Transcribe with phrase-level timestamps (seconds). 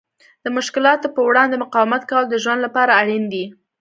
[0.43, 3.45] د مشکلاتو په وړاندې مقاومت کول د ژوند لپاره اړین دي.